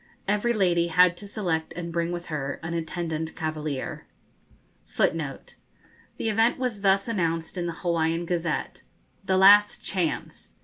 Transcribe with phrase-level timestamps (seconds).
[0.27, 4.07] Every lady had to select and bring with her an attendant cavalier.
[4.87, 5.53] [Footnote
[6.17, 8.81] 14: The event was thus announced in the 'Hawaiian Gazette:'
[9.25, 10.55] 'THE LAST CHANCE.